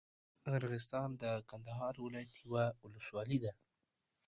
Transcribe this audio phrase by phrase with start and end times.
[0.59, 3.51] ارغسان د کندهار ولايت یوه اولسوالي ده.